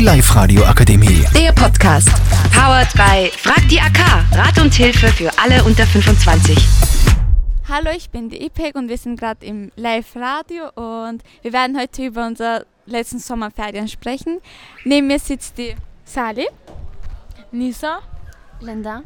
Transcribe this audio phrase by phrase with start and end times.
[0.00, 1.26] Die Live-Radio Akademie.
[1.34, 2.08] Der Podcast.
[2.54, 3.98] Powered by Frag die AK.
[4.32, 6.56] Rat und Hilfe für alle unter 25.
[7.68, 12.06] Hallo, ich bin die IPEC und wir sind gerade im Live-Radio und wir werden heute
[12.06, 14.38] über unsere letzten Sommerferien sprechen.
[14.86, 15.76] Neben mir sitzt die
[16.06, 16.48] Sali,
[17.52, 17.98] Nisa
[18.60, 19.02] Linda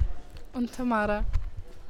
[0.53, 1.25] und Tamara.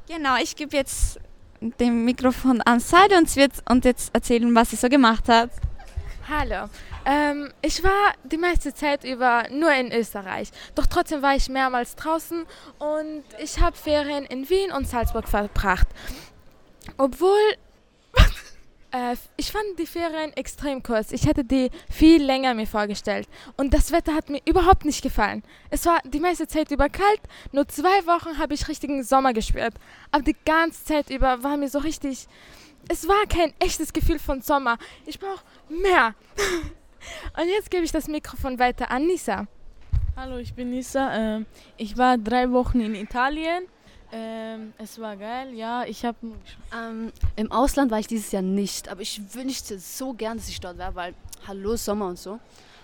[0.07, 1.19] Genau, ich gebe jetzt
[1.61, 5.51] dem Mikrofon an Sali und sie wird uns jetzt erzählen, was sie so gemacht hat.
[6.27, 6.69] Hallo.
[7.05, 10.49] Ähm, ich war die meiste Zeit über nur in Österreich.
[10.73, 12.47] Doch trotzdem war ich mehrmals draußen
[12.79, 15.87] und ich habe Ferien in Wien und Salzburg verbracht.
[16.97, 17.37] Obwohl,
[18.91, 21.11] äh, ich fand die Ferien extrem kurz.
[21.11, 23.27] Ich hätte die viel länger mir vorgestellt.
[23.55, 25.43] Und das Wetter hat mir überhaupt nicht gefallen.
[25.69, 27.21] Es war die meiste Zeit über kalt.
[27.51, 29.75] Nur zwei Wochen habe ich richtigen Sommer gespürt.
[30.09, 32.27] Aber die ganze Zeit über war mir so richtig...
[32.87, 34.77] Es war kein echtes Gefühl von Sommer.
[35.05, 36.13] Ich brauche mehr.
[37.37, 39.47] Und jetzt gebe ich das Mikrofon weiter an Nisa.
[40.15, 41.13] Hallo, ich bin Nisa.
[41.15, 41.45] Ähm,
[41.77, 43.63] ich war drei Wochen in Italien.
[44.11, 45.83] Ähm, es war geil, ja.
[45.85, 46.17] Ich habe
[46.73, 50.59] ähm, Im Ausland war ich dieses Jahr nicht, aber ich wünschte so gern, dass ich
[50.59, 51.15] dort wäre, weil
[51.47, 52.39] hallo Sommer und so.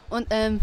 [0.10, 0.60] Und ähm,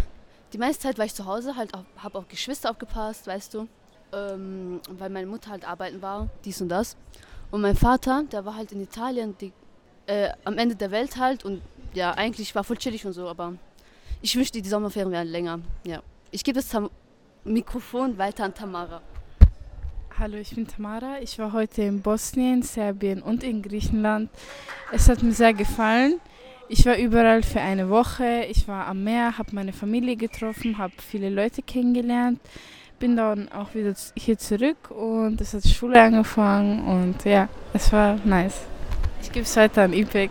[0.52, 3.68] die meiste Zeit war ich zu Hause, halt habe auf Geschwister aufgepasst, weißt du,
[4.12, 6.96] ähm, weil meine Mutter halt arbeiten war, dies und das.
[7.50, 9.52] Und mein Vater, der war halt in Italien, die,
[10.06, 11.44] äh, am Ende der Welt halt.
[11.44, 11.62] Und
[11.94, 13.54] ja, eigentlich war voll chillig und so, aber
[14.20, 15.60] ich wünschte, die Sommerferien wären länger.
[15.84, 16.02] Ja.
[16.30, 16.90] Ich gebe das Tam
[17.44, 19.00] Mikrofon weiter an Tamara.
[20.18, 21.20] Hallo, ich bin Tamara.
[21.22, 24.28] Ich war heute in Bosnien, Serbien und in Griechenland.
[24.92, 26.20] Es hat mir sehr gefallen.
[26.68, 28.44] Ich war überall für eine Woche.
[28.50, 32.40] Ich war am Meer, habe meine Familie getroffen, habe viele Leute kennengelernt
[32.98, 38.18] bin dann auch wieder hier zurück und es hat Schule angefangen und ja, es war
[38.24, 38.62] nice.
[39.22, 40.30] Ich gebe es weiter an IPEC.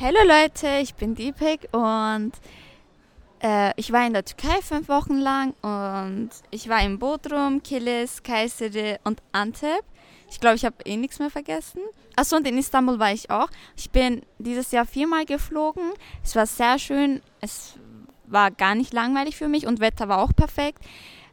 [0.00, 2.32] Hallo Leute, ich bin IPEC und
[3.42, 8.22] äh, ich war in der Türkei fünf Wochen lang und ich war in Bodrum, Kilis,
[8.22, 9.82] Kayseri und Antep.
[10.30, 11.80] Ich glaube, ich habe eh nichts mehr vergessen.
[12.16, 13.48] Achso, und in Istanbul war ich auch.
[13.76, 15.92] Ich bin dieses Jahr viermal geflogen.
[16.24, 17.22] Es war sehr schön.
[17.40, 17.74] Es
[18.26, 20.82] war gar nicht langweilig für mich und Wetter war auch perfekt.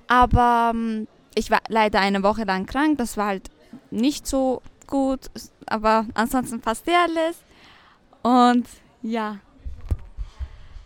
[0.08, 2.97] Aber ähm, ich war leider eine Woche lang krank.
[2.97, 3.50] Das war halt
[3.91, 5.30] nicht so gut.
[5.66, 7.38] Aber ansonsten fast alles.
[8.22, 8.68] Und
[9.02, 9.40] ja.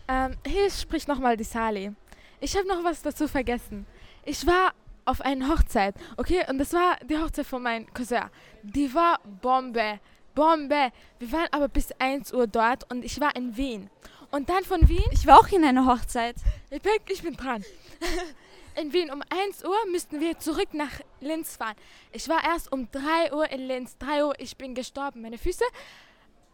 [0.08, 1.92] Ähm, hier spricht nochmal die Sali.
[2.40, 3.86] Ich habe noch was dazu vergessen.
[4.24, 4.72] Ich war
[5.04, 6.44] auf einer Hochzeit, okay?
[6.48, 8.24] Und das war die Hochzeit von meinem Cousin.
[8.62, 10.00] Die war Bombe.
[10.34, 10.92] Bombe.
[11.18, 13.90] Wir waren aber bis 1 Uhr dort und ich war in Wien.
[14.30, 15.04] Und dann von Wien.
[15.10, 16.36] Ich war auch in einer Hochzeit.
[16.70, 17.64] Ich bin, ich bin dran.
[18.78, 21.76] in Wien um 1 Uhr müssten wir zurück nach Linz fahren.
[22.12, 23.96] Ich war erst um 3 Uhr in Linz.
[23.98, 25.22] 3 Uhr, ich bin gestorben.
[25.22, 25.64] Meine Füße,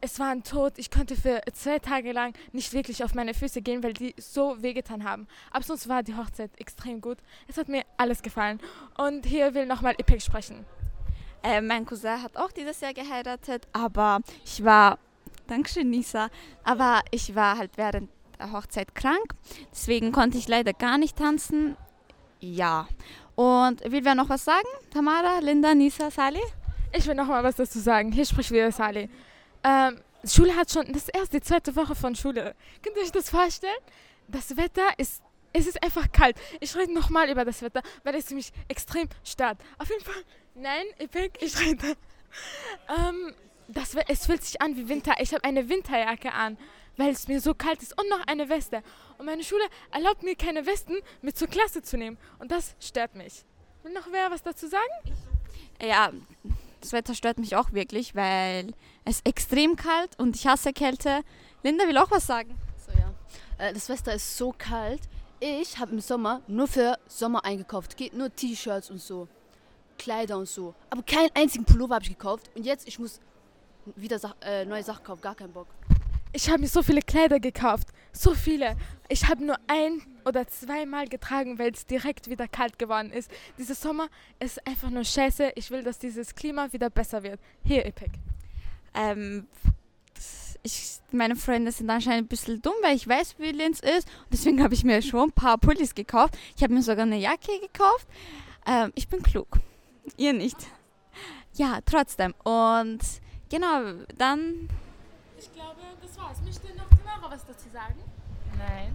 [0.01, 0.75] es waren tot.
[0.77, 4.63] Ich konnte für zwei Tage lang nicht wirklich auf meine Füße gehen, weil die so
[4.63, 5.29] wehgetan haben.
[5.51, 7.19] Aber sonst war die Hochzeit extrem gut.
[7.47, 8.59] Es hat mir alles gefallen.
[8.97, 10.65] Und hier will nochmal Ipek sprechen.
[11.43, 14.99] Äh, mein Cousin hat auch dieses Jahr geheiratet, aber ich war,
[15.47, 16.31] Dankeschön Nisa,
[16.63, 18.09] aber ich war halt während
[18.39, 19.35] der Hochzeit krank.
[19.71, 21.77] Deswegen konnte ich leider gar nicht tanzen.
[22.45, 22.87] Ja.
[23.35, 24.69] Und will wer noch was sagen?
[24.93, 26.43] Tamara, Linda, Nisa, Sali?
[26.93, 28.13] Ich will noch mal was dazu sagen.
[28.13, 29.09] Hier spricht wieder Sali.
[29.65, 32.55] Ähm, Schule hat schon, das ist erst die zweite Woche von Schule.
[32.83, 33.73] Könnt ihr euch das vorstellen?
[34.29, 35.23] Das Wetter ist,
[35.53, 36.37] es ist einfach kalt.
[36.61, 39.59] Ich rede noch mal über das Wetter, weil es mich extrem stört.
[39.79, 40.23] Auf jeden Fall,
[40.55, 41.97] nein, Ipek, ich rede.
[42.89, 43.35] Ähm,
[43.69, 45.15] das, es fühlt sich an wie Winter.
[45.19, 46.59] Ich habe eine Winterjacke an
[46.97, 48.83] weil es mir so kalt ist und noch eine Weste.
[49.19, 52.19] Und meine Schule erlaubt mir keine Westen mit zur Klasse zu nehmen.
[52.39, 53.45] Und das stört mich.
[53.83, 55.17] Will noch wer was dazu sagen?
[55.83, 56.11] Ja,
[56.81, 58.73] das Wetter stört mich auch wirklich, weil
[59.05, 61.23] es extrem kalt und ich hasse Kälte.
[61.63, 62.59] Linda will auch was sagen.
[62.87, 63.13] So, ja.
[63.59, 65.01] Äh, das Wetter ist so kalt.
[65.41, 67.97] Ich habe im Sommer nur für Sommer eingekauft.
[67.97, 69.29] Geht nur T-Shirts und so.
[69.99, 70.75] Kleider und so.
[70.91, 72.51] Aber keinen einzigen Pullover habe ich gekauft.
[72.55, 73.21] Und jetzt, ich muss
[73.97, 75.21] wieder Sach äh, neue Sachen kaufen.
[75.21, 75.69] Gar keinen Bock.
[76.35, 77.89] Ich habe mir so viele Kleider gekauft.
[78.13, 78.77] So viele.
[79.09, 83.31] Ich habe nur ein oder zweimal getragen, weil es direkt wieder kalt geworden ist.
[83.57, 84.09] Dieser Sommer
[84.41, 85.53] ist einfach nur scheiße.
[85.55, 87.39] Ich will, dass dieses Klima wieder besser wird.
[87.63, 88.11] Hier, Epic.
[88.95, 89.47] Ähm,
[90.65, 94.09] ich, meine Freunde sind anscheinend ein bisschen dumm, weil ich weiß, wie Linz ist.
[94.33, 96.37] Deswegen habe ich mir schon ein paar Pullis gekauft.
[96.57, 98.09] Ich habe mir sogar eine Jacke gekauft.
[98.67, 99.61] Ähm, ich bin klug.
[100.17, 100.57] Ihr nicht.
[101.53, 102.35] Ja, trotzdem.
[102.43, 102.99] Und
[103.51, 104.69] genau, dann
[105.45, 106.41] ich glaube, das war's.
[106.43, 107.95] Möchte noch Tamara was dazu sagen?
[108.59, 108.95] Nein.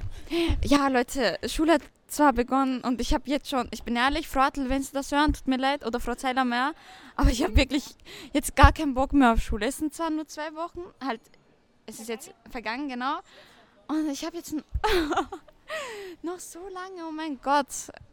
[0.63, 4.41] Ja, Leute, Schule hat zwar begonnen und ich habe jetzt schon, ich bin ehrlich, Frau
[4.41, 6.73] Attel, wenn Sie das hören, tut mir leid, oder Frau Zeiler mehr,
[7.15, 7.83] aber ich habe wirklich
[8.33, 9.67] jetzt gar keinen Bock mehr auf Schule.
[9.67, 11.21] Es sind zwar nur zwei Wochen, halt,
[11.85, 13.19] es ist jetzt vergangen, genau,
[13.87, 14.55] und ich habe jetzt
[16.21, 17.67] Noch so lange, oh mein Gott.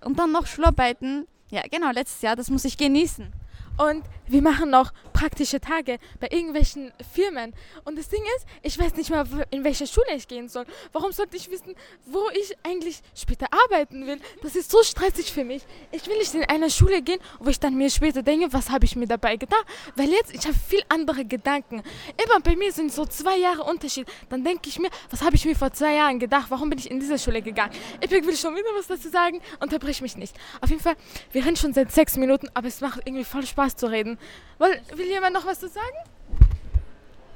[0.04, 1.26] Und dann noch Schularbeiten.
[1.50, 3.32] Ja, genau, letztes Jahr, das muss ich genießen.
[3.78, 7.54] Und wir machen noch praktische Tage bei irgendwelchen Firmen.
[7.84, 10.66] Und das Ding ist, ich weiß nicht mal, in welche Schule ich gehen soll.
[10.92, 11.74] Warum sollte ich wissen,
[12.04, 14.20] wo ich eigentlich später arbeiten will?
[14.42, 15.62] Das ist so stressig für mich.
[15.92, 18.84] Ich will nicht in eine Schule gehen, wo ich dann mir später denke, was habe
[18.84, 19.64] ich mir dabei gedacht?
[19.94, 21.82] Weil jetzt, ich habe viel andere Gedanken.
[22.22, 24.06] Immer bei mir sind so zwei Jahre Unterschied.
[24.28, 26.46] Dann denke ich mir, was habe ich mir vor zwei Jahren gedacht?
[26.50, 27.72] Warum bin ich in diese Schule gegangen?
[28.00, 29.40] Ich will schon wieder was dazu sagen.
[29.60, 30.36] Unterbrich mich nicht.
[30.60, 30.96] Auf jeden Fall,
[31.32, 34.18] wir rennen schon seit sechs Minuten, aber es macht irgendwie voll Spaß zu reden.
[34.58, 35.96] Will, will jemand noch was zu sagen?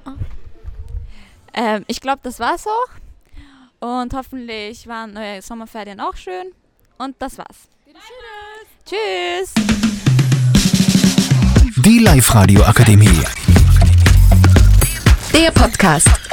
[0.07, 0.11] Oh.
[1.53, 2.91] Ähm, ich glaube, das war's auch.
[3.81, 6.53] Und hoffentlich waren eure Sommerferien auch schön.
[6.99, 7.69] Und das war's.
[8.85, 9.55] Tschüss.
[9.55, 9.55] Tschüss.
[11.85, 13.25] Die Live-Radio Akademie.
[15.33, 16.30] Der Podcast.